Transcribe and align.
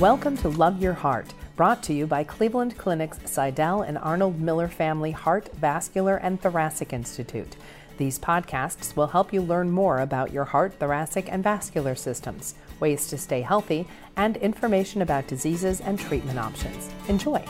Welcome 0.00 0.36
to 0.36 0.48
Love 0.48 0.80
Your 0.80 0.92
Heart, 0.92 1.34
brought 1.56 1.82
to 1.82 1.92
you 1.92 2.06
by 2.06 2.22
Cleveland 2.22 2.78
Clinic's 2.78 3.18
Sydell 3.18 3.84
and 3.84 3.98
Arnold 3.98 4.40
Miller 4.40 4.68
Family 4.68 5.10
Heart, 5.10 5.52
Vascular, 5.56 6.18
and 6.18 6.40
Thoracic 6.40 6.92
Institute. 6.92 7.56
These 7.96 8.20
podcasts 8.20 8.94
will 8.94 9.08
help 9.08 9.32
you 9.32 9.42
learn 9.42 9.72
more 9.72 9.98
about 9.98 10.32
your 10.32 10.44
heart, 10.44 10.74
thoracic, 10.78 11.28
and 11.28 11.42
vascular 11.42 11.96
systems, 11.96 12.54
ways 12.78 13.08
to 13.08 13.18
stay 13.18 13.40
healthy, 13.40 13.88
and 14.16 14.36
information 14.36 15.02
about 15.02 15.26
diseases 15.26 15.80
and 15.80 15.98
treatment 15.98 16.38
options. 16.38 16.92
Enjoy. 17.08 17.44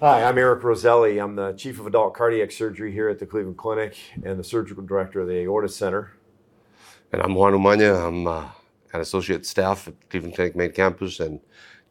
Hi, 0.00 0.24
I'm 0.24 0.38
Eric 0.38 0.64
Roselli. 0.64 1.20
I'm 1.20 1.36
the 1.36 1.52
Chief 1.52 1.78
of 1.78 1.86
Adult 1.86 2.14
Cardiac 2.14 2.50
Surgery 2.50 2.90
here 2.90 3.08
at 3.08 3.20
the 3.20 3.26
Cleveland 3.26 3.58
Clinic 3.58 3.96
and 4.24 4.40
the 4.40 4.44
Surgical 4.44 4.82
Director 4.82 5.20
of 5.20 5.28
the 5.28 5.44
Aorta 5.44 5.68
Center. 5.68 6.14
And 7.12 7.22
I'm 7.22 7.36
Juan 7.36 7.52
Umaña. 7.52 8.08
I'm 8.08 8.26
uh, 8.26 8.48
an 8.92 9.00
associate 9.00 9.46
staff 9.46 9.88
at 9.88 10.10
Cleveland 10.10 10.34
Clinic 10.34 10.56
main 10.56 10.72
campus 10.72 11.20
and 11.20 11.40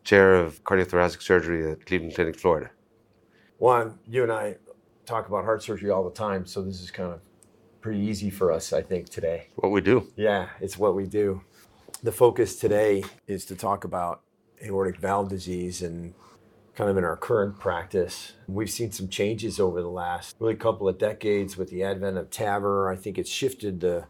chair 0.03 0.35
of 0.35 0.63
cardiothoracic 0.63 1.21
surgery 1.21 1.71
at 1.71 1.85
Cleveland 1.85 2.15
Clinic, 2.15 2.39
Florida. 2.39 2.71
Juan, 3.57 3.99
you 4.07 4.23
and 4.23 4.31
I 4.31 4.55
talk 5.05 5.27
about 5.27 5.43
heart 5.43 5.61
surgery 5.63 5.89
all 5.89 6.03
the 6.03 6.15
time, 6.15 6.45
so 6.45 6.61
this 6.61 6.81
is 6.81 6.91
kind 6.91 7.11
of 7.11 7.19
pretty 7.81 7.99
easy 7.99 8.29
for 8.29 8.51
us, 8.51 8.73
I 8.73 8.81
think, 8.81 9.09
today. 9.09 9.47
What 9.55 9.71
we 9.71 9.81
do. 9.81 10.07
Yeah, 10.15 10.49
it's 10.61 10.77
what 10.77 10.95
we 10.95 11.05
do. 11.05 11.41
The 12.03 12.11
focus 12.11 12.55
today 12.55 13.03
is 13.27 13.45
to 13.45 13.55
talk 13.55 13.83
about 13.83 14.21
aortic 14.63 14.97
valve 14.97 15.29
disease 15.29 15.81
and 15.81 16.13
kind 16.75 16.89
of 16.89 16.97
in 16.97 17.03
our 17.03 17.17
current 17.17 17.59
practice. 17.59 18.33
We've 18.47 18.69
seen 18.69 18.91
some 18.91 19.09
changes 19.09 19.59
over 19.59 19.81
the 19.81 19.89
last 19.89 20.37
really 20.39 20.55
couple 20.55 20.87
of 20.87 20.97
decades 20.97 21.57
with 21.57 21.69
the 21.69 21.83
advent 21.83 22.17
of 22.17 22.29
TAVR. 22.29 22.91
I 22.91 22.95
think 22.95 23.17
it's 23.17 23.29
shifted 23.29 23.81
the 23.81 24.05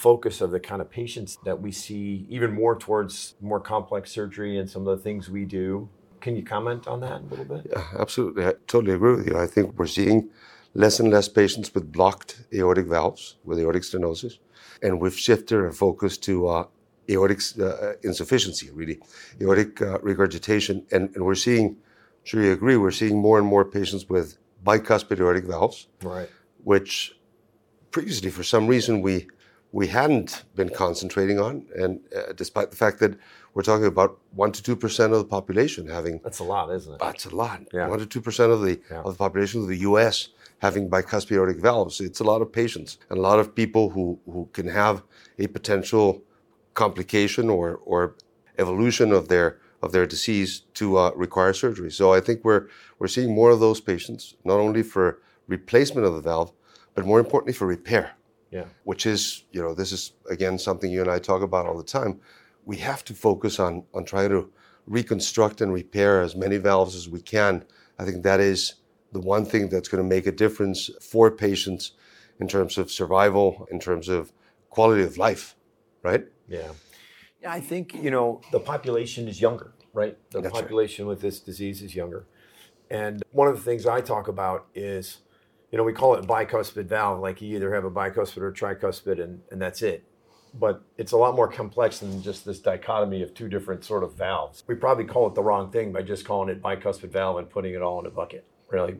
focus 0.00 0.40
of 0.40 0.50
the 0.50 0.60
kind 0.70 0.80
of 0.80 0.88
patients 0.90 1.38
that 1.44 1.60
we 1.60 1.70
see 1.70 2.26
even 2.36 2.50
more 2.62 2.74
towards 2.86 3.34
more 3.40 3.60
complex 3.60 4.10
surgery 4.10 4.56
and 4.58 4.68
some 4.68 4.82
of 4.88 4.96
the 4.96 5.02
things 5.02 5.28
we 5.28 5.44
do. 5.44 5.88
Can 6.24 6.36
you 6.36 6.42
comment 6.42 6.86
on 6.88 7.00
that 7.00 7.20
a 7.20 7.26
little 7.30 7.44
bit? 7.44 7.62
Yeah, 7.70 7.84
absolutely. 7.98 8.46
I 8.46 8.52
totally 8.66 8.94
agree 8.94 9.14
with 9.16 9.26
you. 9.28 9.36
I 9.38 9.46
think 9.46 9.78
we're 9.78 9.86
seeing 10.00 10.30
less 10.74 11.00
and 11.00 11.10
less 11.10 11.28
patients 11.28 11.68
with 11.74 11.92
blocked 11.92 12.30
aortic 12.54 12.86
valves, 12.86 13.36
with 13.44 13.58
aortic 13.58 13.82
stenosis, 13.82 14.34
and 14.82 15.00
we've 15.00 15.18
shifted 15.18 15.56
our 15.58 15.72
focus 15.72 16.16
to 16.28 16.32
uh, 16.48 16.64
aortic 17.10 17.40
uh, 17.60 17.92
insufficiency, 18.02 18.70
really, 18.70 18.98
aortic 19.42 19.82
uh, 19.82 19.98
regurgitation, 20.00 20.86
and, 20.92 21.14
and 21.14 21.24
we're 21.26 21.34
seeing, 21.48 21.66
I'm 21.68 22.24
sure 22.24 22.42
you 22.42 22.52
agree, 22.52 22.76
we're 22.76 22.98
seeing 23.02 23.18
more 23.18 23.38
and 23.38 23.46
more 23.46 23.64
patients 23.64 24.08
with 24.08 24.38
bicuspid 24.64 25.18
aortic 25.20 25.44
valves, 25.44 25.88
Right. 26.02 26.28
which 26.64 27.16
previously, 27.90 28.30
for 28.30 28.44
some 28.44 28.66
reason, 28.66 29.02
we 29.02 29.26
we 29.72 29.86
hadn't 29.86 30.44
been 30.56 30.68
concentrating 30.68 31.38
on, 31.38 31.64
and 31.76 32.00
uh, 32.16 32.32
despite 32.34 32.70
the 32.70 32.76
fact 32.76 32.98
that 33.00 33.16
we're 33.54 33.62
talking 33.62 33.86
about 33.86 34.18
one 34.34 34.52
to 34.52 34.62
two 34.62 34.76
percent 34.76 35.12
of 35.12 35.18
the 35.18 35.24
population 35.24 35.86
having 35.86 36.20
That's 36.24 36.40
a 36.40 36.44
lot, 36.44 36.70
isn't 36.74 36.94
it? 36.94 36.98
that's 37.00 37.26
a 37.26 37.34
lot. 37.34 37.60
Yeah. 37.72 37.88
One 37.88 37.98
to 38.00 38.06
two 38.06 38.20
percent 38.20 38.52
of 38.52 38.60
the 38.62 38.80
Yeah. 38.90 39.02
of 39.02 39.12
the 39.14 39.18
population 39.18 39.60
of 39.62 39.68
the 39.68 39.78
U.S. 39.90 40.28
having 40.58 40.88
bicuspid 40.90 41.32
aortic 41.36 41.58
valves. 41.58 42.00
It's 42.00 42.20
a 42.20 42.24
lot 42.24 42.42
of 42.42 42.52
patients 42.52 42.98
and 43.08 43.18
a 43.18 43.22
lot 43.22 43.38
of 43.38 43.54
people 43.54 43.90
who 43.90 44.18
who 44.26 44.48
can 44.52 44.66
have 44.68 45.02
a 45.38 45.46
potential 45.46 46.22
complication 46.74 47.48
or 47.50 47.80
or 47.84 48.14
evolution 48.58 49.12
of 49.12 49.28
their 49.28 49.58
of 49.82 49.92
their 49.92 50.06
disease 50.06 50.60
to 50.74 50.96
uh, 50.98 51.10
require 51.16 51.52
surgery. 51.52 51.90
So 51.90 52.12
I 52.12 52.20
think 52.20 52.44
we're 52.44 52.66
we're 52.98 53.08
seeing 53.08 53.34
more 53.34 53.50
of 53.50 53.60
those 53.60 53.80
patients 53.80 54.34
not 54.44 54.58
only 54.58 54.82
for 54.82 55.20
replacement 55.48 56.06
of 56.06 56.14
the 56.14 56.20
valve, 56.20 56.52
but 56.94 57.04
more 57.06 57.18
importantly 57.20 57.52
for 57.52 57.66
repair 57.66 58.12
Yeah. 58.50 58.64
which 58.84 59.06
is, 59.06 59.44
you 59.52 59.62
know, 59.62 59.74
this 59.74 59.92
is 59.92 60.12
again 60.28 60.58
something 60.58 60.90
you 60.90 61.00
and 61.00 61.10
I 61.10 61.18
talk 61.20 61.42
about 61.42 61.66
all 61.66 61.78
the 61.78 61.84
time. 61.84 62.20
We 62.64 62.76
have 62.78 63.04
to 63.04 63.14
focus 63.14 63.60
on 63.60 63.84
on 63.94 64.04
trying 64.04 64.30
to 64.30 64.50
reconstruct 64.86 65.60
and 65.60 65.72
repair 65.72 66.20
as 66.20 66.34
many 66.34 66.56
valves 66.56 66.96
as 66.96 67.08
we 67.08 67.20
can. 67.20 67.64
I 67.98 68.04
think 68.04 68.22
that 68.24 68.40
is 68.40 68.74
the 69.12 69.20
one 69.20 69.44
thing 69.44 69.68
that's 69.68 69.88
going 69.88 70.02
to 70.02 70.08
make 70.08 70.26
a 70.26 70.32
difference 70.32 70.90
for 71.00 71.30
patients 71.30 71.92
in 72.40 72.48
terms 72.48 72.78
of 72.78 72.90
survival, 72.90 73.68
in 73.70 73.78
terms 73.78 74.08
of 74.08 74.32
quality 74.70 75.02
of 75.02 75.18
life, 75.18 75.56
right? 76.02 76.24
Yeah. 76.48 76.72
Yeah, 77.42 77.52
I 77.52 77.60
think, 77.60 77.94
you 77.94 78.10
know, 78.10 78.40
the 78.52 78.60
population 78.60 79.28
is 79.28 79.40
younger, 79.40 79.72
right? 79.92 80.16
The 80.30 80.40
That's 80.40 80.54
right. 80.54 80.62
population 80.62 81.06
with 81.06 81.20
this 81.20 81.40
disease 81.40 81.82
is 81.82 81.94
younger. 81.94 82.26
And 82.90 83.22
one 83.32 83.48
of 83.48 83.56
the 83.56 83.62
things 83.62 83.86
I 83.86 84.00
talk 84.00 84.28
about 84.28 84.66
is, 84.74 85.18
you 85.70 85.78
know, 85.78 85.84
we 85.84 85.92
call 85.92 86.14
it 86.14 86.26
bicuspid 86.26 86.86
valve, 86.86 87.20
like 87.20 87.40
you 87.40 87.56
either 87.56 87.74
have 87.74 87.84
a 87.84 87.90
bicuspid 87.90 88.38
or 88.38 88.48
a 88.48 88.52
tricuspid 88.52 89.22
and, 89.22 89.40
and 89.50 89.60
that's 89.60 89.82
it. 89.82 90.04
But 90.52 90.82
it's 90.98 91.12
a 91.12 91.16
lot 91.16 91.36
more 91.36 91.46
complex 91.46 92.00
than 92.00 92.22
just 92.22 92.44
this 92.44 92.58
dichotomy 92.58 93.22
of 93.22 93.34
two 93.34 93.48
different 93.48 93.84
sort 93.84 94.02
of 94.02 94.14
valves. 94.14 94.64
We 94.66 94.74
probably 94.74 95.04
call 95.04 95.28
it 95.28 95.36
the 95.36 95.42
wrong 95.42 95.70
thing 95.70 95.92
by 95.92 96.02
just 96.02 96.24
calling 96.24 96.48
it 96.48 96.60
bicuspid 96.60 97.10
valve 97.10 97.38
and 97.38 97.48
putting 97.48 97.72
it 97.74 97.82
all 97.82 98.00
in 98.00 98.06
a 98.06 98.10
bucket. 98.10 98.44
Really, 98.68 98.96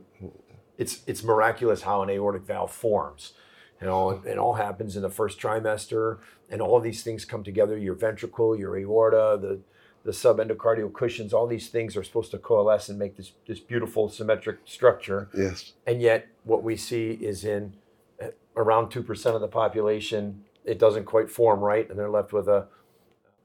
it's 0.79 1.03
it's 1.07 1.25
miraculous 1.25 1.83
how 1.83 2.03
an 2.03 2.11
aortic 2.11 2.43
valve 2.43 2.73
forms. 2.73 3.33
You 3.81 3.87
know, 3.87 4.23
it, 4.25 4.39
all 4.39 4.55
happens 4.55 4.95
in 4.95 5.03
the 5.03 5.11
first 5.11 5.41
trimester, 5.41 6.19
and 6.51 6.61
all 6.61 6.81
these 6.81 7.03
things 7.03 7.25
come 7.25 7.43
together. 7.43 7.79
Your 7.79 7.95
ventricle, 7.95 8.57
your 8.57 8.77
aorta, 8.77 9.39
the 9.41 9.61
the 10.05 10.13
subendocardial 10.13 10.93
cushions, 10.93 11.33
all 11.33 11.47
these 11.47 11.69
things 11.69 11.97
are 11.97 12.03
supposed 12.03 12.31
to 12.31 12.39
coalesce 12.39 12.89
and 12.89 12.99
make 12.99 13.17
this 13.17 13.33
this 13.47 13.61
beautiful 13.61 14.09
symmetric 14.09 14.59
structure. 14.65 15.29
Yes. 15.37 15.73
And 15.87 16.01
yet, 16.01 16.27
what 16.45 16.63
we 16.63 16.77
see 16.77 17.11
is 17.13 17.45
in 17.45 17.75
uh, 18.23 18.29
around 18.57 18.91
two 18.91 19.03
percent 19.03 19.35
of 19.35 19.41
the 19.41 19.49
population, 19.49 20.45
it 20.65 20.79
doesn't 20.79 21.05
quite 21.05 21.31
form 21.31 21.61
right, 21.61 21.89
and 21.89 21.99
they're 21.99 22.11
left 22.11 22.33
with 22.33 22.49
a 22.49 22.67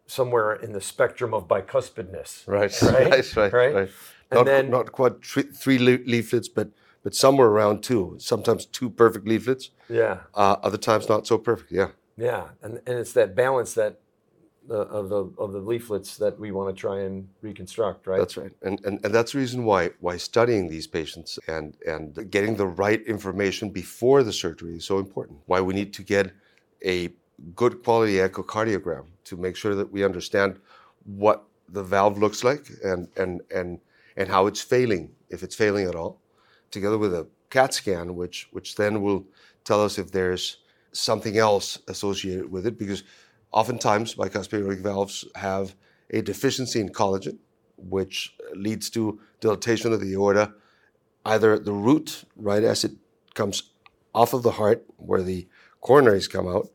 somewhere 0.07 0.53
in 0.53 0.71
the 0.71 0.81
spectrum 0.81 1.33
of 1.33 1.47
bicuspidness. 1.47 2.47
Right. 2.47 2.71
Right? 2.81 3.07
Right. 3.35 3.35
Right. 3.35 3.53
Right? 3.53 3.73
right. 3.75 3.89
And 4.31 4.37
Not, 4.39 4.45
then- 4.45 4.69
not 4.69 4.91
quite 4.91 5.23
three, 5.25 5.43
three 5.43 5.77
leaflets, 5.77 6.47
but 6.47 6.69
but 7.03 7.13
somewhere 7.13 7.47
around 7.49 7.83
two. 7.83 8.15
Sometimes 8.17 8.65
two 8.65 8.89
perfect 8.89 9.27
leaflets. 9.27 9.69
Yeah. 9.89 10.21
Uh, 10.33 10.55
other 10.63 10.77
times 10.77 11.07
not 11.07 11.27
so 11.27 11.37
perfect. 11.37 11.71
Yeah. 11.71 11.89
Yeah, 12.17 12.45
and, 12.63 12.79
and 12.87 12.97
it's 12.97 13.11
that 13.13 13.35
balance 13.35 13.73
that 13.73 13.99
of 14.69 15.09
the 15.09 15.31
of 15.37 15.53
the 15.53 15.59
leaflets 15.59 16.17
that 16.17 16.39
we 16.39 16.51
want 16.51 16.75
to 16.75 16.79
try 16.79 17.01
and 17.01 17.27
reconstruct, 17.41 18.07
right? 18.07 18.19
That's 18.19 18.37
right, 18.37 18.51
and, 18.61 18.83
and 18.85 19.03
and 19.03 19.13
that's 19.13 19.33
the 19.33 19.39
reason 19.39 19.63
why 19.63 19.91
why 19.99 20.17
studying 20.17 20.69
these 20.69 20.87
patients 20.87 21.39
and 21.47 21.75
and 21.85 22.29
getting 22.31 22.55
the 22.55 22.67
right 22.67 23.01
information 23.05 23.69
before 23.69 24.23
the 24.23 24.33
surgery 24.33 24.77
is 24.77 24.85
so 24.85 24.99
important. 24.99 25.39
Why 25.45 25.61
we 25.61 25.73
need 25.73 25.93
to 25.93 26.03
get 26.03 26.31
a 26.85 27.09
good 27.55 27.83
quality 27.83 28.15
echocardiogram 28.15 29.05
to 29.25 29.37
make 29.37 29.55
sure 29.55 29.75
that 29.75 29.91
we 29.91 30.03
understand 30.03 30.59
what 31.05 31.43
the 31.69 31.83
valve 31.83 32.17
looks 32.17 32.43
like 32.43 32.67
and 32.83 33.07
and 33.17 33.41
and 33.53 33.79
and 34.17 34.29
how 34.29 34.47
it's 34.47 34.61
failing 34.61 35.11
if 35.29 35.43
it's 35.43 35.55
failing 35.55 35.87
at 35.87 35.95
all, 35.95 36.21
together 36.71 36.97
with 36.97 37.13
a 37.13 37.27
CAT 37.49 37.73
scan, 37.73 38.15
which 38.15 38.47
which 38.51 38.75
then 38.75 39.01
will 39.01 39.25
tell 39.63 39.83
us 39.83 39.97
if 39.97 40.11
there's 40.11 40.57
something 40.91 41.37
else 41.37 41.79
associated 41.87 42.49
with 42.49 42.65
it 42.65 42.77
because 42.77 43.03
oftentimes 43.55 44.15
bicuspid 44.15 44.59
aortic 44.59 44.81
valves 44.81 45.25
have 45.35 45.75
a 46.11 46.21
deficiency 46.21 46.79
in 46.79 46.89
collagen, 46.89 47.37
which 47.77 48.35
leads 48.53 48.89
to 48.91 49.19
dilatation 49.39 49.91
of 49.93 50.01
the 50.01 50.13
aorta, 50.13 50.53
either 51.25 51.53
at 51.53 51.65
the 51.65 51.73
root, 51.73 52.25
right 52.35 52.63
as 52.63 52.83
it 52.83 52.91
comes 53.33 53.71
off 54.13 54.33
of 54.33 54.43
the 54.43 54.51
heart, 54.51 54.85
where 54.97 55.23
the 55.23 55.47
coronaries 55.81 56.29
come 56.29 56.47
out, 56.47 56.69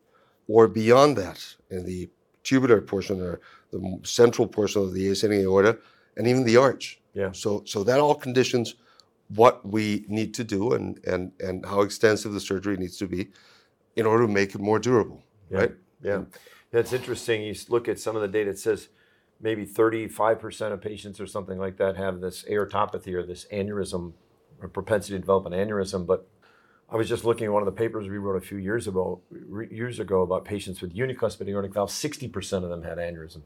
or 0.49 0.67
beyond 0.67 1.17
that 1.17 1.55
in 1.71 1.85
the 1.85 2.11
tubular 2.43 2.81
portion 2.81 3.21
or 3.21 3.41
the 3.71 4.01
central 4.03 4.49
portion 4.49 4.83
of 4.83 4.93
the 4.95 5.09
ascending 5.09 5.43
aorta, 5.43 5.79
and 6.17 6.27
even 6.27 6.45
the 6.45 6.57
arch. 6.57 7.01
Yeah. 7.15 7.31
So, 7.33 7.63
so 7.67 7.85
that 7.85 8.01
all 8.01 8.15
conditions 8.15 8.75
what 9.29 9.65
we 9.65 10.05
need 10.09 10.35
to 10.35 10.45
do 10.45 10.73
and, 10.73 10.99
and, 11.05 11.33
and 11.39 11.65
how 11.65 11.83
extensive 11.83 12.33
the 12.33 12.41
surgery 12.41 12.77
needs 12.77 12.97
to 12.97 13.07
be 13.07 13.29
in 13.95 14.07
order 14.07 14.27
to 14.27 14.33
make 14.33 14.55
it 14.55 14.61
more 14.61 14.79
durable, 14.79 15.23
right? 15.51 15.73
Yeah, 16.03 16.23
that's 16.71 16.93
interesting. 16.93 17.43
You 17.43 17.55
look 17.69 17.89
at 17.89 17.99
some 17.99 18.17
of 18.17 18.23
the 18.23 18.29
data. 18.29 18.51
It 18.51 18.59
says 18.59 18.89
maybe 19.41 19.67
35% 19.67 20.73
of 20.73 20.81
patients 20.81 21.21
or 21.21 21.27
something 21.27 21.59
like 21.59 21.77
that 21.79 21.97
have 21.97 22.21
this 22.21 22.45
aortopathy 22.45 23.15
or 23.15 23.25
this 23.25 23.47
aneurysm 23.53 24.13
or 24.61 24.69
propensity 24.69 25.15
to 25.15 25.19
develop 25.19 25.47
an 25.47 25.53
aneurysm. 25.53 26.07
But 26.07 26.29
I 26.91 26.97
was 26.97 27.09
just 27.09 27.25
looking 27.25 27.47
at 27.47 27.53
one 27.53 27.63
of 27.63 27.67
the 27.67 27.73
papers 27.73 28.09
we 28.09 28.19
wrote 28.19 28.37
a 28.37 28.47
few 28.47 28.59
years 28.59 28.87
ago, 28.87 29.21
re- 29.31 29.69
years 29.71 29.99
ago 29.99 30.23
about 30.23 30.45
patients 30.45 30.81
with 30.81 30.95
unicuspid 30.95 31.49
aortic 31.49 31.73
valve. 31.73 31.91
60% 31.91 32.65
of 32.65 32.69
them 32.69 32.83
had 32.83 32.99
aneurysms. 32.99 33.43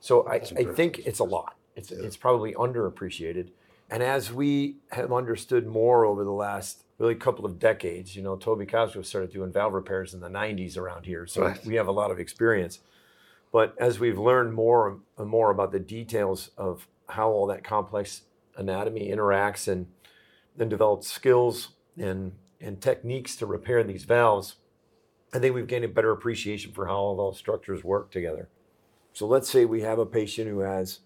So 0.00 0.26
I, 0.28 0.34
I 0.34 0.64
think 0.64 1.00
it's 1.00 1.18
a 1.18 1.24
lot. 1.24 1.56
It's, 1.74 1.90
it's 1.90 2.16
probably 2.16 2.52
underappreciated. 2.54 3.48
And 3.92 4.02
as 4.02 4.32
we 4.32 4.76
have 4.92 5.12
understood 5.12 5.66
more 5.66 6.06
over 6.06 6.24
the 6.24 6.32
last 6.32 6.84
really 6.96 7.14
couple 7.14 7.44
of 7.44 7.58
decades, 7.58 8.16
you 8.16 8.22
know, 8.22 8.36
Toby 8.36 8.64
Cosgrove 8.64 9.04
started 9.04 9.30
doing 9.30 9.52
valve 9.52 9.74
repairs 9.74 10.14
in 10.14 10.20
the 10.20 10.30
90s 10.30 10.78
around 10.78 11.04
here. 11.04 11.26
So 11.26 11.42
Right. 11.42 11.66
we 11.66 11.74
have 11.74 11.88
a 11.88 11.92
lot 11.92 12.10
of 12.10 12.18
experience. 12.18 12.78
But 13.52 13.74
as 13.78 14.00
we've 14.00 14.18
learned 14.18 14.54
more 14.54 14.98
and 15.18 15.28
more 15.28 15.50
about 15.50 15.72
the 15.72 15.78
details 15.78 16.52
of 16.56 16.88
how 17.10 17.32
all 17.32 17.46
that 17.48 17.64
complex 17.64 18.22
anatomy 18.56 19.10
interacts 19.10 19.68
and 19.68 19.88
then 20.56 20.70
developed 20.70 21.04
skills 21.04 21.72
and, 21.98 22.32
and 22.62 22.80
techniques 22.80 23.36
to 23.36 23.46
repair 23.46 23.84
these 23.84 24.04
valves, 24.04 24.54
I 25.34 25.38
think 25.38 25.54
we've 25.54 25.66
gained 25.66 25.84
a 25.84 25.88
better 25.88 26.12
appreciation 26.12 26.72
for 26.72 26.86
how 26.86 26.96
all 26.96 27.16
those 27.16 27.36
structures 27.36 27.84
work 27.84 28.10
together. 28.10 28.48
So 29.12 29.26
let's 29.26 29.50
say 29.50 29.66
we 29.66 29.82
have 29.82 29.98
a 29.98 30.06
patient 30.06 30.48
who 30.48 30.60
has 30.60 31.00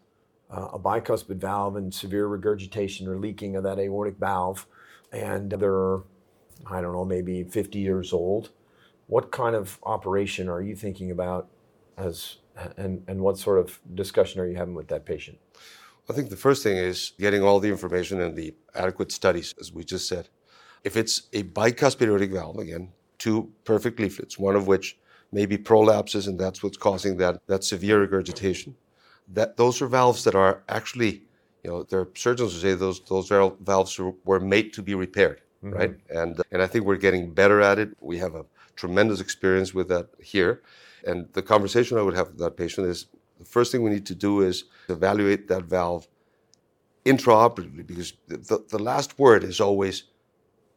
uh, 0.50 0.68
a 0.72 0.78
bicuspid 0.78 1.36
valve 1.36 1.76
and 1.76 1.92
severe 1.92 2.26
regurgitation 2.26 3.08
or 3.08 3.18
leaking 3.18 3.56
of 3.56 3.64
that 3.64 3.78
aortic 3.78 4.16
valve, 4.18 4.66
and 5.12 5.50
they're, 5.50 5.98
I 6.66 6.80
don't 6.80 6.92
know, 6.92 7.04
maybe 7.04 7.44
50 7.44 7.78
years 7.78 8.12
old, 8.12 8.50
what 9.06 9.30
kind 9.30 9.54
of 9.54 9.78
operation 9.82 10.48
are 10.48 10.62
you 10.62 10.74
thinking 10.74 11.10
about 11.10 11.48
as 11.96 12.38
and, 12.76 13.04
and 13.06 13.20
what 13.20 13.38
sort 13.38 13.58
of 13.58 13.78
discussion 13.94 14.40
are 14.40 14.46
you 14.46 14.56
having 14.56 14.74
with 14.74 14.88
that 14.88 15.04
patient? 15.04 15.38
I 16.08 16.12
think 16.12 16.30
the 16.30 16.36
first 16.36 16.62
thing 16.62 16.76
is 16.76 17.12
getting 17.18 17.42
all 17.42 17.60
the 17.60 17.68
information 17.68 18.20
and 18.20 18.36
the 18.36 18.54
adequate 18.74 19.12
studies, 19.12 19.54
as 19.60 19.72
we 19.72 19.84
just 19.84 20.08
said. 20.08 20.28
If 20.84 20.96
it's 20.96 21.22
a 21.32 21.42
bicuspid 21.42 22.06
aortic 22.06 22.32
valve, 22.32 22.58
again, 22.58 22.92
two 23.18 23.52
perfect 23.64 23.98
leaflets, 23.98 24.38
one 24.38 24.54
of 24.54 24.66
which 24.66 24.98
maybe 25.32 25.58
prolapses, 25.58 26.28
and 26.28 26.38
that's 26.38 26.62
what's 26.62 26.76
causing 26.76 27.16
that, 27.16 27.40
that 27.48 27.64
severe 27.64 28.00
regurgitation. 28.00 28.76
That 29.28 29.56
those 29.56 29.82
are 29.82 29.88
valves 29.88 30.24
that 30.24 30.34
are 30.34 30.62
actually, 30.68 31.22
you 31.62 31.70
know, 31.70 31.82
there 31.82 32.00
are 32.00 32.08
surgeons 32.14 32.52
who 32.54 32.60
say 32.60 32.74
those 32.74 33.00
those 33.00 33.28
valves 33.60 33.98
were 34.24 34.40
made 34.40 34.72
to 34.74 34.82
be 34.82 34.94
repaired, 34.94 35.40
mm-hmm. 35.64 35.74
right? 35.74 35.94
And 36.10 36.40
and 36.52 36.62
I 36.62 36.66
think 36.66 36.84
we're 36.84 36.96
getting 36.96 37.32
better 37.32 37.60
at 37.60 37.78
it. 37.78 37.90
We 38.00 38.18
have 38.18 38.34
a 38.34 38.44
tremendous 38.76 39.20
experience 39.20 39.74
with 39.74 39.88
that 39.88 40.08
here. 40.20 40.62
And 41.06 41.28
the 41.32 41.42
conversation 41.42 41.98
I 41.98 42.02
would 42.02 42.14
have 42.14 42.28
with 42.28 42.38
that 42.38 42.56
patient 42.56 42.86
is 42.86 43.06
the 43.38 43.44
first 43.44 43.72
thing 43.72 43.82
we 43.82 43.90
need 43.90 44.06
to 44.06 44.14
do 44.14 44.40
is 44.40 44.64
evaluate 44.88 45.48
that 45.48 45.64
valve 45.64 46.08
intraoperatively 47.04 47.86
because 47.86 48.14
the, 48.26 48.64
the 48.68 48.78
last 48.78 49.18
word 49.18 49.44
is 49.44 49.60
always 49.60 50.04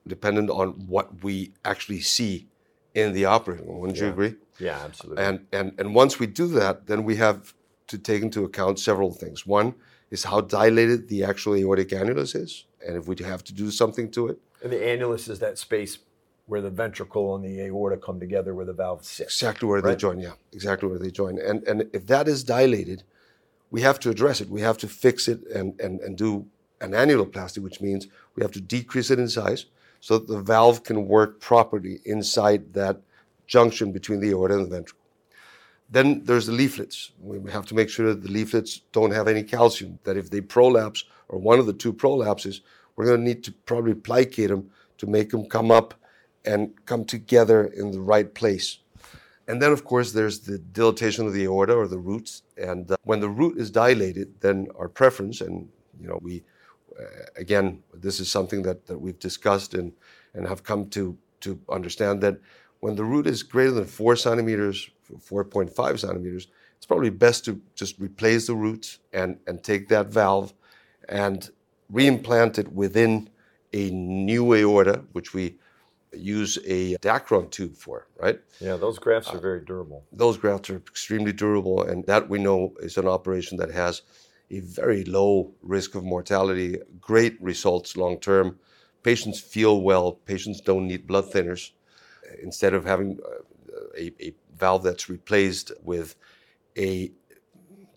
dependent 0.07 0.49
on 0.49 0.69
what 0.87 1.23
we 1.23 1.53
actually 1.65 2.01
see 2.01 2.47
in 2.93 3.13
the 3.13 3.25
operating 3.25 3.67
room. 3.67 3.79
Wouldn't 3.79 3.97
yeah. 3.97 4.05
you 4.05 4.09
agree? 4.11 4.35
Yeah, 4.59 4.79
absolutely. 4.83 5.23
And, 5.23 5.47
and, 5.51 5.73
and 5.79 5.95
once 5.95 6.19
we 6.19 6.27
do 6.27 6.47
that, 6.47 6.87
then 6.87 7.03
we 7.03 7.15
have 7.15 7.53
to 7.89 7.97
take 7.97 8.21
into 8.21 8.45
account 8.45 8.79
several 8.79 9.11
things. 9.11 9.45
One 9.45 9.75
is 10.09 10.23
how 10.23 10.41
dilated 10.41 11.09
the 11.09 11.23
actual 11.23 11.55
aortic 11.55 11.89
annulus 11.89 12.35
is, 12.35 12.65
and 12.85 12.95
if 12.95 13.07
we 13.07 13.15
have 13.23 13.43
to 13.43 13.53
do 13.53 13.69
something 13.69 14.09
to 14.11 14.27
it. 14.29 14.39
And 14.63 14.71
the 14.71 14.77
annulus 14.77 15.29
is 15.29 15.39
that 15.39 15.57
space 15.57 15.99
where 16.45 16.61
the 16.61 16.69
ventricle 16.69 17.35
and 17.35 17.45
the 17.45 17.61
aorta 17.61 17.97
come 17.97 18.19
together 18.19 18.55
where 18.55 18.65
the 18.65 18.73
valve 18.73 19.03
sits. 19.05 19.35
Exactly 19.35 19.67
where 19.67 19.81
right? 19.81 19.91
they 19.91 19.95
join, 19.95 20.19
yeah. 20.19 20.33
Exactly 20.51 20.89
where 20.89 20.97
they 20.97 21.11
join. 21.11 21.37
And, 21.39 21.63
and 21.67 21.87
if 21.93 22.07
that 22.07 22.27
is 22.27 22.43
dilated, 22.43 23.03
we 23.69 23.81
have 23.81 23.99
to 23.99 24.09
address 24.09 24.41
it. 24.41 24.49
We 24.49 24.61
have 24.61 24.77
to 24.79 24.87
fix 24.87 25.27
it 25.27 25.45
and, 25.47 25.79
and, 25.79 25.99
and 25.99 26.17
do 26.17 26.47
an 26.81 26.91
annuloplasty, 26.91 27.59
which 27.59 27.81
means 27.81 28.07
we 28.35 28.41
have 28.41 28.51
to 28.53 28.61
decrease 28.61 29.11
it 29.11 29.19
in 29.19 29.27
size 29.27 29.65
so 29.99 30.17
that 30.17 30.27
the 30.27 30.39
valve 30.39 30.83
can 30.83 31.07
work 31.07 31.39
properly 31.39 31.99
inside 32.05 32.73
that 32.73 33.01
junction 33.45 33.91
between 33.91 34.19
the 34.19 34.31
aorta 34.31 34.55
and 34.55 34.65
the 34.65 34.69
ventricle. 34.69 34.98
Then 35.89 36.23
there's 36.23 36.45
the 36.45 36.53
leaflets. 36.53 37.11
We 37.19 37.51
have 37.51 37.65
to 37.67 37.75
make 37.75 37.89
sure 37.89 38.07
that 38.07 38.21
the 38.21 38.31
leaflets 38.31 38.81
don't 38.91 39.11
have 39.11 39.27
any 39.27 39.43
calcium, 39.43 39.99
that 40.03 40.17
if 40.17 40.29
they 40.29 40.41
prolapse 40.41 41.03
or 41.27 41.39
one 41.39 41.59
of 41.59 41.65
the 41.65 41.73
two 41.73 41.93
prolapses, 41.93 42.61
we're 42.95 43.05
going 43.05 43.19
to 43.19 43.23
need 43.23 43.43
to 43.45 43.51
probably 43.51 43.95
plicate 43.95 44.49
them 44.49 44.69
to 44.99 45.07
make 45.07 45.29
them 45.29 45.45
come 45.45 45.71
up 45.71 45.93
and 46.45 46.73
come 46.85 47.05
together 47.05 47.65
in 47.65 47.91
the 47.91 48.01
right 48.01 48.33
place. 48.33 48.79
And 49.47 49.59
then, 49.59 49.71
of 49.71 49.83
course, 49.83 50.11
there's 50.11 50.41
the 50.41 50.59
dilatation 50.59 51.25
of 51.25 51.33
the 51.33 51.45
aorta 51.45 51.73
or 51.73 51.87
the 51.87 51.97
roots. 51.97 52.43
And 52.55 52.91
uh, 52.91 52.97
when 53.03 53.19
the 53.19 53.29
root 53.29 53.57
is 53.57 53.71
dilated, 53.71 54.41
then 54.41 54.67
our 54.77 54.87
preference, 54.87 55.41
and 55.41 55.69
you 55.99 56.07
know, 56.07 56.19
we 56.21 56.43
uh, 56.99 57.05
again, 57.35 57.81
this 57.93 58.19
is 58.19 58.29
something 58.29 58.61
that, 58.63 58.85
that 58.85 58.99
we've 58.99 59.19
discussed 59.19 59.73
and, 59.73 59.93
and 60.33 60.47
have 60.47 60.63
come 60.63 60.89
to, 60.89 61.17
to 61.41 61.59
understand 61.69 62.21
that 62.21 62.37
when 62.81 62.95
the 62.95 63.03
root 63.03 63.27
is 63.27 63.43
greater 63.43 63.71
than 63.71 63.85
four 63.85 64.15
centimeters, 64.15 64.89
4.5 65.17 65.99
centimeters, 65.99 66.47
it's 66.77 66.85
probably 66.85 67.09
best 67.09 67.45
to 67.45 67.61
just 67.75 67.99
replace 67.99 68.47
the 68.47 68.55
roots 68.55 68.99
and, 69.11 69.37
and 69.47 69.63
take 69.63 69.89
that 69.89 70.07
valve 70.07 70.53
and 71.07 71.49
reimplant 71.91 72.57
it 72.57 72.71
within 72.71 73.29
a 73.73 73.89
new 73.91 74.53
aorta, 74.53 75.03
which 75.11 75.33
we 75.33 75.55
use 76.13 76.57
a 76.65 76.95
Dacron 76.97 77.51
tube 77.51 77.75
for, 77.75 78.07
right? 78.19 78.39
Yeah, 78.59 78.77
those 78.77 78.99
grafts 78.99 79.29
are 79.29 79.39
very 79.39 79.61
durable. 79.61 80.05
Uh, 80.11 80.17
those 80.17 80.37
grafts 80.37 80.69
are 80.69 80.77
extremely 80.77 81.33
durable, 81.33 81.83
and 81.83 82.05
that 82.05 82.29
we 82.29 82.39
know 82.39 82.73
is 82.79 82.97
an 82.97 83.07
operation 83.07 83.57
that 83.57 83.71
has 83.71 84.01
a 84.51 84.59
very 84.61 85.03
low 85.03 85.51
risk 85.61 85.95
of 85.95 86.03
mortality, 86.03 86.77
great 86.99 87.39
results 87.41 87.95
long 87.95 88.19
term. 88.19 88.57
Patients 89.03 89.39
feel 89.39 89.81
well, 89.81 90.13
patients 90.13 90.61
don't 90.61 90.87
need 90.87 91.07
blood 91.07 91.25
thinners. 91.25 91.71
Instead 92.41 92.73
of 92.73 92.85
having 92.85 93.19
uh, 93.25 93.43
a, 93.97 94.13
a 94.21 94.33
valve 94.59 94.83
that's 94.83 95.09
replaced 95.09 95.71
with 95.83 96.15
a 96.77 97.11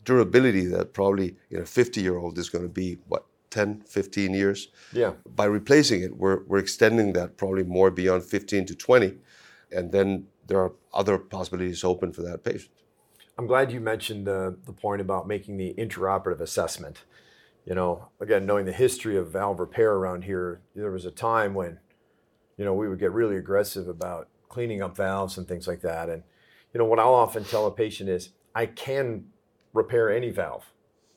durability 0.05 0.67
that 0.67 0.93
probably 0.93 1.37
in 1.51 1.61
a 1.61 1.67
50 1.67 2.01
year 2.01 2.17
old 2.17 2.39
is 2.39 2.49
going 2.49 2.65
to 2.65 2.71
be 2.71 2.99
what 3.09 3.27
10, 3.51 3.83
15 3.83 4.35
years. 4.35 4.69
Yeah. 4.93 5.13
By 5.37 5.45
replacing 5.45 6.03
it, 6.03 6.17
we're, 6.17 6.43
we're 6.45 6.59
extending 6.59 7.13
that 7.13 7.37
probably 7.37 7.63
more 7.63 7.91
beyond 7.91 8.25
15 8.25 8.67
to 8.67 8.75
20. 8.75 9.19
And 9.71 9.93
then 9.93 10.27
there 10.47 10.59
are 10.59 10.73
other 10.93 11.19
possibilities 11.19 11.85
open 11.85 12.13
for 12.13 12.23
that 12.23 12.43
patient. 12.45 12.71
I'm 13.39 13.47
glad 13.47 13.71
you 13.71 13.81
mentioned 13.81 14.27
the, 14.27 14.57
the 14.65 14.73
point 14.73 15.01
about 15.01 15.27
making 15.29 15.57
the 15.57 15.75
intraoperative 15.79 16.41
assessment. 16.41 17.03
You 17.65 17.75
know, 17.75 18.09
again, 18.21 18.45
knowing 18.47 18.65
the 18.65 18.73
history 18.73 19.17
of 19.17 19.31
valve 19.31 19.61
repair 19.61 19.93
around 19.93 20.25
here, 20.25 20.63
there 20.75 20.91
was 20.91 21.05
a 21.05 21.11
time 21.11 21.55
when, 21.55 21.79
you 22.57 22.65
know, 22.65 22.75
we 22.75 22.89
would 22.89 22.99
get 22.99 23.13
really 23.13 23.37
aggressive 23.37 23.87
about 23.87 24.29
cleaning 24.49 24.83
up 24.83 24.97
valves 24.97 25.39
and 25.39 25.47
things 25.47 25.69
like 25.69 25.81
that. 25.83 26.09
And, 26.09 26.25
you 26.73 26.79
know, 26.79 26.85
what 26.85 26.99
I'll 26.99 27.15
often 27.15 27.45
tell 27.45 27.67
a 27.67 27.71
patient 27.71 28.09
is, 28.09 28.31
I 28.55 28.67
can 28.67 29.27
repair 29.73 30.11
any 30.11 30.31
valve. 30.31 30.65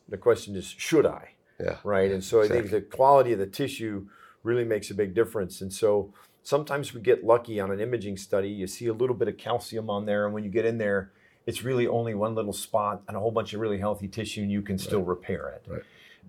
The 0.07 0.17
question 0.17 0.55
is, 0.55 0.65
should 0.65 1.05
I? 1.05 1.31
Yeah. 1.59 1.77
Right. 1.83 2.11
And 2.11 2.23
so 2.23 2.41
exactly. 2.41 2.57
I 2.57 2.61
think 2.61 2.71
the 2.71 2.95
quality 2.95 3.33
of 3.33 3.39
the 3.39 3.47
tissue 3.47 4.07
really 4.43 4.65
makes 4.65 4.91
a 4.91 4.93
big 4.93 5.13
difference. 5.13 5.61
And 5.61 5.71
so 5.71 6.13
sometimes 6.43 6.93
we 6.93 7.01
get 7.01 7.23
lucky 7.23 7.59
on 7.59 7.71
an 7.71 7.79
imaging 7.79 8.17
study. 8.17 8.49
You 8.49 8.67
see 8.67 8.87
a 8.87 8.93
little 8.93 9.15
bit 9.15 9.27
of 9.27 9.37
calcium 9.37 9.89
on 9.89 10.05
there, 10.05 10.25
and 10.25 10.33
when 10.33 10.43
you 10.43 10.49
get 10.49 10.65
in 10.65 10.77
there, 10.77 11.11
it's 11.45 11.63
really 11.63 11.87
only 11.87 12.13
one 12.13 12.35
little 12.35 12.53
spot 12.53 13.03
and 13.07 13.15
a 13.15 13.19
whole 13.19 13.31
bunch 13.31 13.53
of 13.53 13.59
really 13.59 13.79
healthy 13.79 14.07
tissue, 14.07 14.41
and 14.41 14.51
you 14.51 14.61
can 14.61 14.77
still 14.77 14.99
right. 14.99 15.09
repair 15.09 15.49
it. 15.49 15.65
Right. 15.67 15.81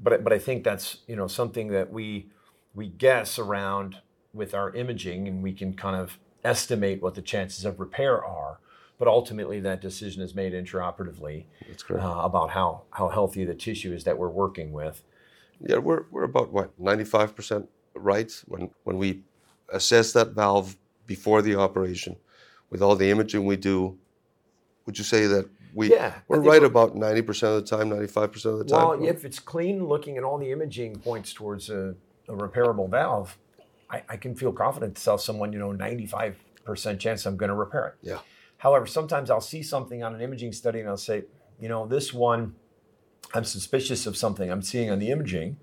But 0.02 0.24
but 0.24 0.32
I 0.32 0.38
think 0.38 0.64
that's 0.64 0.98
you 1.06 1.16
know 1.16 1.26
something 1.26 1.68
that 1.68 1.92
we 1.92 2.28
we 2.74 2.88
guess 2.88 3.38
around 3.38 3.96
with 4.32 4.54
our 4.54 4.74
imaging, 4.74 5.28
and 5.28 5.42
we 5.42 5.52
can 5.52 5.74
kind 5.74 5.96
of 5.96 6.18
estimate 6.44 7.02
what 7.02 7.14
the 7.14 7.22
chances 7.22 7.64
of 7.64 7.80
repair 7.80 8.24
are 8.24 8.60
but 8.98 9.08
ultimately 9.08 9.60
that 9.60 9.80
decision 9.80 10.22
is 10.22 10.34
made 10.34 10.52
intraoperatively 10.52 11.44
uh, 11.90 11.94
about 11.96 12.50
how, 12.50 12.82
how 12.90 13.08
healthy 13.08 13.44
the 13.44 13.54
tissue 13.54 13.92
is 13.92 14.04
that 14.04 14.16
we're 14.16 14.28
working 14.28 14.72
with. 14.72 15.02
Yeah, 15.60 15.78
we're, 15.78 16.04
we're 16.10 16.24
about 16.24 16.52
what, 16.52 16.78
95% 16.80 17.66
right 17.94 18.32
when, 18.46 18.70
when 18.84 18.98
we 18.98 19.22
assess 19.72 20.12
that 20.12 20.28
valve 20.32 20.76
before 21.06 21.42
the 21.42 21.56
operation 21.56 22.16
with 22.70 22.82
all 22.82 22.96
the 22.96 23.10
imaging 23.10 23.44
we 23.46 23.56
do. 23.56 23.98
Would 24.86 24.98
you 24.98 25.04
say 25.04 25.26
that 25.26 25.48
we, 25.74 25.90
yeah, 25.90 26.14
we're 26.28 26.40
right 26.40 26.60
we're, 26.60 26.68
about 26.68 26.94
90% 26.94 27.42
of 27.42 27.68
the 27.68 27.76
time, 27.76 27.90
95% 27.90 28.46
of 28.46 28.58
the 28.58 28.64
time? 28.64 28.88
Well, 28.88 29.04
if 29.04 29.24
it's 29.24 29.38
clean 29.38 29.86
looking 29.86 30.16
and 30.16 30.24
all 30.24 30.38
the 30.38 30.50
imaging 30.52 30.96
points 31.00 31.32
towards 31.32 31.70
a, 31.70 31.94
a 32.28 32.32
repairable 32.32 32.88
valve, 32.88 33.36
I, 33.90 34.02
I, 34.08 34.16
can 34.16 34.34
feel 34.34 34.52
confident 34.52 34.96
to 34.96 35.04
tell 35.04 35.18
someone, 35.18 35.52
you 35.52 35.58
know, 35.58 35.72
95% 35.72 36.34
chance 36.98 37.26
I'm 37.26 37.36
going 37.36 37.48
to 37.48 37.54
repair 37.54 37.88
it. 37.88 38.08
Yeah. 38.08 38.18
However, 38.58 38.86
sometimes 38.86 39.30
I'll 39.30 39.40
see 39.40 39.62
something 39.62 40.02
on 40.02 40.14
an 40.14 40.20
imaging 40.20 40.52
study 40.52 40.80
and 40.80 40.88
I'll 40.88 40.96
say, 40.96 41.24
you 41.60 41.68
know, 41.68 41.86
this 41.86 42.12
one, 42.12 42.54
I'm 43.34 43.44
suspicious 43.44 44.06
of 44.06 44.16
something 44.16 44.50
I'm 44.50 44.62
seeing 44.62 44.90
on 44.90 44.98
the 44.98 45.10
imaging. 45.10 45.58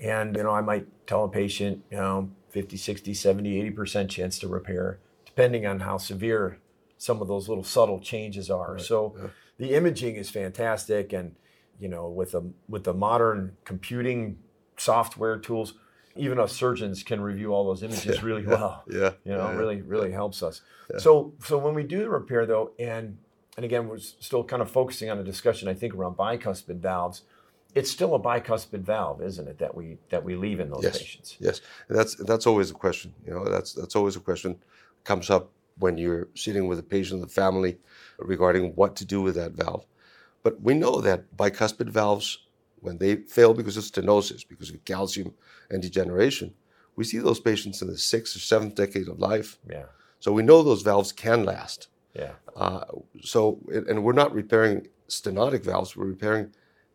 And, 0.00 0.36
you 0.36 0.42
know, 0.42 0.50
I 0.50 0.60
might 0.60 0.86
tell 1.06 1.24
a 1.24 1.28
patient, 1.28 1.84
you 1.90 1.96
know, 1.96 2.30
50, 2.50 2.76
60, 2.76 3.14
70, 3.14 3.72
80% 3.72 4.08
chance 4.08 4.38
to 4.40 4.48
repair, 4.48 4.98
depending 5.24 5.66
on 5.66 5.80
how 5.80 5.96
severe 5.98 6.58
some 6.98 7.22
of 7.22 7.28
those 7.28 7.48
little 7.48 7.64
subtle 7.64 8.00
changes 8.00 8.50
are. 8.50 8.74
Right. 8.74 8.80
So 8.80 9.14
yeah. 9.16 9.28
the 9.58 9.74
imaging 9.74 10.16
is 10.16 10.30
fantastic. 10.30 11.12
And, 11.12 11.34
you 11.78 11.88
know, 11.88 12.08
with 12.08 12.32
the, 12.32 12.52
with 12.68 12.84
the 12.84 12.94
modern 12.94 13.56
computing 13.64 14.38
software 14.76 15.38
tools, 15.38 15.74
even 16.16 16.38
us 16.38 16.52
surgeons 16.52 17.02
can 17.02 17.20
review 17.20 17.52
all 17.52 17.64
those 17.64 17.82
images 17.82 18.16
yeah, 18.16 18.22
really 18.22 18.42
yeah, 18.42 18.48
well. 18.48 18.84
Yeah, 18.88 19.10
you 19.24 19.32
know, 19.32 19.50
yeah, 19.50 19.56
really, 19.56 19.82
really 19.82 20.12
helps 20.12 20.42
us. 20.42 20.60
So, 20.98 21.32
so 21.42 21.58
when 21.58 21.74
we 21.74 21.84
do 21.84 22.00
the 22.00 22.10
repair 22.10 22.44
though, 22.44 22.72
and 22.78 23.16
and 23.56 23.64
again, 23.64 23.88
we're 23.88 23.98
still 23.98 24.44
kind 24.44 24.62
of 24.62 24.70
focusing 24.70 25.10
on 25.10 25.18
a 25.18 25.24
discussion, 25.24 25.68
I 25.68 25.74
think, 25.74 25.94
around 25.94 26.16
bicuspid 26.16 26.76
valves. 26.76 27.22
It's 27.74 27.90
still 27.90 28.14
a 28.14 28.20
bicuspid 28.20 28.80
valve, 28.80 29.22
isn't 29.22 29.48
it, 29.48 29.58
that 29.58 29.74
we 29.74 29.98
that 30.10 30.24
we 30.24 30.36
leave 30.36 30.60
in 30.60 30.70
those 30.70 30.82
yes. 30.82 30.98
patients? 30.98 31.36
Yes, 31.40 31.60
and 31.88 31.98
that's 31.98 32.14
that's 32.16 32.46
always 32.46 32.70
a 32.70 32.74
question. 32.74 33.14
You 33.26 33.34
know, 33.34 33.44
that's 33.44 33.72
that's 33.72 33.96
always 33.96 34.16
a 34.16 34.20
question 34.20 34.56
comes 35.04 35.30
up 35.30 35.50
when 35.78 35.98
you're 35.98 36.28
sitting 36.34 36.68
with 36.68 36.78
a 36.78 36.82
patient, 36.82 37.22
the 37.22 37.26
family, 37.26 37.78
regarding 38.18 38.72
what 38.74 38.94
to 38.96 39.04
do 39.04 39.22
with 39.22 39.34
that 39.34 39.52
valve. 39.52 39.86
But 40.42 40.60
we 40.60 40.74
know 40.74 41.00
that 41.00 41.36
bicuspid 41.36 41.88
valves 41.88 42.38
when 42.82 42.98
they 42.98 43.16
fail 43.16 43.54
because 43.54 43.76
of 43.76 43.84
stenosis, 43.84 44.46
because 44.46 44.70
of 44.70 44.84
calcium 44.84 45.32
and 45.70 45.80
degeneration, 45.82 46.52
we 46.96 47.04
see 47.04 47.18
those 47.18 47.40
patients 47.40 47.80
in 47.80 47.88
the 47.88 47.96
sixth 47.96 48.36
or 48.36 48.40
seventh 48.40 48.74
decade 48.74 49.08
of 49.08 49.18
life. 49.18 49.58
Yeah. 49.68 49.84
So 50.18 50.32
we 50.32 50.42
know 50.42 50.62
those 50.62 50.82
valves 50.82 51.12
can 51.12 51.44
last. 51.44 51.88
Yeah. 52.14 52.32
Uh, 52.54 52.84
so, 53.22 53.58
and 53.72 54.04
we're 54.04 54.12
not 54.12 54.34
repairing 54.34 54.88
stenotic 55.08 55.64
valves, 55.64 55.96
we're 55.96 56.06
repairing 56.06 56.52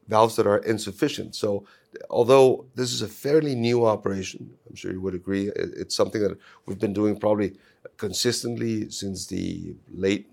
valves 0.08 0.36
that 0.36 0.48
are 0.48 0.60
insufficient. 0.60 1.36
So, 1.36 1.66
although 2.10 2.66
this 2.76 2.94
is 2.94 3.02
a 3.02 3.08
fairly 3.08 3.56
new 3.56 3.86
operation, 3.86 4.54
I'm 4.70 4.76
sure 4.76 4.92
you 4.92 5.02
would 5.02 5.16
agree, 5.16 5.52
it's 5.56 5.96
something 5.96 6.22
that 6.22 6.38
we've 6.66 6.80
been 6.80 6.94
doing 6.94 7.20
probably 7.20 7.58
consistently 7.98 8.90
since 8.90 9.26
the 9.28 9.76
late 9.92 10.30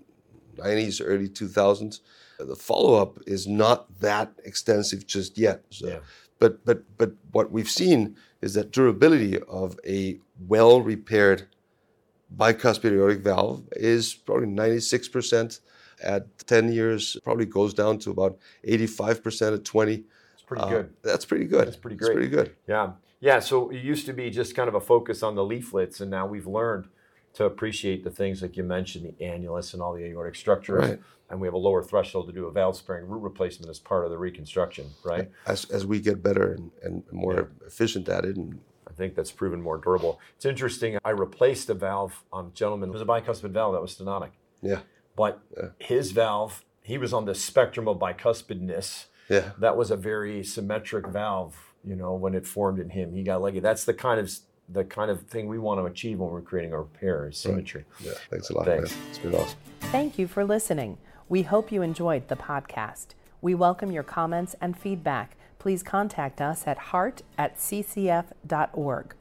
90s, 0.57 1.01
early 1.03 1.29
2000s. 1.29 1.99
The 2.39 2.55
follow 2.55 3.01
up 3.01 3.19
is 3.25 3.47
not 3.47 3.99
that 4.01 4.33
extensive 4.43 5.07
just 5.07 5.37
yet. 5.37 5.63
So, 5.69 5.87
yeah. 5.87 5.99
But, 6.39 6.65
but, 6.65 6.83
but 6.97 7.13
what 7.31 7.51
we've 7.51 7.69
seen 7.69 8.17
is 8.41 8.53
that 8.55 8.71
durability 8.71 9.39
of 9.41 9.79
a 9.87 10.19
well 10.47 10.81
repaired 10.81 11.47
bicuspid 12.35 12.91
aortic 12.91 13.21
valve 13.21 13.63
is 13.71 14.13
probably 14.13 14.47
96% 14.47 15.59
at 16.03 16.37
10 16.47 16.71
years, 16.71 17.17
probably 17.23 17.45
goes 17.45 17.73
down 17.73 17.99
to 17.99 18.11
about 18.11 18.37
85% 18.67 19.55
at 19.55 19.65
20. 19.65 19.95
That's 19.95 20.43
pretty 20.45 20.63
uh, 20.63 20.69
good. 20.69 20.93
That's 21.01 21.25
pretty 21.25 21.45
good. 21.45 21.67
That's 21.67 21.77
pretty 21.77 21.95
great. 21.95 22.07
That's 22.07 22.29
pretty 22.29 22.49
good. 22.49 22.55
Yeah. 22.67 22.91
Yeah. 23.21 23.39
So 23.39 23.69
it 23.69 23.81
used 23.81 24.05
to 24.07 24.13
be 24.13 24.29
just 24.29 24.55
kind 24.55 24.67
of 24.67 24.75
a 24.75 24.81
focus 24.81 25.23
on 25.23 25.35
the 25.35 25.43
leaflets, 25.43 26.01
and 26.01 26.11
now 26.11 26.25
we've 26.25 26.47
learned 26.47 26.87
to 27.35 27.45
appreciate 27.45 28.03
the 28.03 28.09
things 28.09 28.41
like 28.41 28.57
you 28.57 28.63
mentioned, 28.63 29.05
the 29.05 29.23
annulus 29.23 29.73
and 29.73 29.81
all 29.81 29.93
the 29.93 30.03
aortic 30.05 30.35
structures. 30.35 30.89
Right. 30.89 30.99
And 31.29 31.41
we 31.41 31.47
have 31.47 31.53
a 31.53 31.59
lower 31.59 31.83
threshold 31.83 32.27
to 32.27 32.33
do 32.33 32.45
a 32.45 32.51
valve 32.51 32.77
sparing 32.77 33.07
root 33.07 33.19
replacement 33.19 33.69
as 33.69 33.79
part 33.79 34.05
of 34.05 34.11
the 34.11 34.17
reconstruction, 34.17 34.91
right? 35.03 35.29
As, 35.47 35.65
as 35.65 35.85
we 35.85 35.99
get 35.99 36.21
better 36.21 36.53
and, 36.53 36.71
and 36.83 37.03
more 37.11 37.33
yeah. 37.33 37.67
efficient 37.67 38.07
at 38.09 38.25
it 38.25 38.37
and 38.37 38.59
I 38.87 38.93
think 38.93 39.15
that's 39.15 39.31
proven 39.31 39.61
more 39.61 39.77
durable. 39.77 40.19
It's 40.37 40.45
interesting. 40.45 40.97
I 41.03 41.09
replaced 41.09 41.69
a 41.69 41.73
valve 41.73 42.23
on 42.31 42.47
a 42.47 42.49
gentleman. 42.51 42.89
It 42.89 42.93
was 42.93 43.01
a 43.01 43.05
bicuspid 43.05 43.51
valve 43.51 43.73
that 43.73 43.81
was 43.81 43.95
stenotic. 43.95 44.31
Yeah. 44.61 44.81
But 45.17 45.41
yeah. 45.57 45.69
his 45.79 46.11
valve, 46.11 46.63
he 46.81 46.97
was 46.97 47.11
on 47.11 47.25
the 47.25 47.35
spectrum 47.35 47.87
of 47.87 47.97
bicuspidness. 47.97 49.05
Yeah. 49.29 49.51
That 49.59 49.75
was 49.75 49.91
a 49.91 49.97
very 49.97 50.43
symmetric 50.43 51.07
valve, 51.07 51.73
you 51.83 51.95
know, 51.95 52.13
when 52.13 52.35
it 52.35 52.45
formed 52.47 52.79
in 52.79 52.91
him. 52.91 53.13
He 53.13 53.23
got 53.23 53.41
lucky. 53.41 53.59
That's 53.59 53.83
the 53.83 53.93
kind 53.93 54.19
of 54.19 54.31
the 54.69 54.83
kind 54.83 55.11
of 55.11 55.21
thing 55.23 55.47
we 55.47 55.59
want 55.59 55.79
to 55.79 55.85
achieve 55.85 56.19
when 56.19 56.29
we're 56.29 56.41
creating 56.41 56.73
a 56.73 56.79
repair 56.79 57.27
is 57.27 57.37
symmetry. 57.37 57.85
Right. 57.99 58.07
Yeah. 58.07 58.13
Thanks 58.29 58.49
a 58.49 58.53
lot. 58.53 58.65
Thanks. 58.65 58.95
Man. 58.95 59.03
It's 59.09 59.19
been 59.19 59.35
awesome. 59.35 59.57
Thank 59.81 60.17
you 60.17 60.27
for 60.27 60.43
listening. 60.43 60.97
We 61.29 61.43
hope 61.43 61.71
you 61.71 61.81
enjoyed 61.81 62.27
the 62.27 62.35
podcast. 62.35 63.07
We 63.41 63.53
welcome 63.55 63.91
your 63.91 64.03
comments 64.03 64.55
and 64.59 64.77
feedback. 64.77 65.35
Please 65.59 65.83
contact 65.83 66.41
us 66.41 66.67
at 66.67 66.77
heart 66.77 67.21
at 67.37 67.57
ccf.org. 67.57 69.15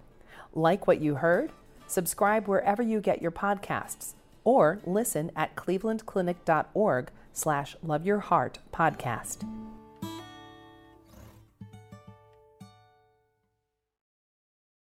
Like 0.55 0.87
what 0.87 1.01
you 1.01 1.17
heard? 1.17 1.53
Subscribe 1.87 2.47
wherever 2.47 2.83
you 2.83 3.01
get 3.01 3.23
your 3.23 3.31
podcasts 3.31 4.15
or 4.45 4.81
listen 4.85 5.31
at 5.35 5.57
clevelandclinic.org 5.57 7.11
slash 7.33 7.77
love 7.83 8.07
your 8.07 8.21
heart 8.21 8.59
podcast. 8.73 9.74